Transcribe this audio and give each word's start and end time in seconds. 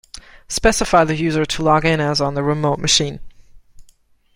Specify 0.47 1.03
the 1.03 1.15
user 1.15 1.45
to 1.45 1.61
log 1.61 1.85
in 1.85 1.99
as 2.01 2.19
on 2.19 2.33
the 2.33 2.41
remote 2.41 2.79
machine. 2.79 3.19